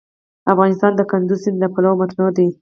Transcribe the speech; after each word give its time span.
افغانستان 0.51 0.91
د 0.95 1.01
کندز 1.11 1.39
سیند 1.43 1.57
له 1.61 1.67
پلوه 1.73 1.97
متنوع 1.99 2.31
دی. 2.37 2.47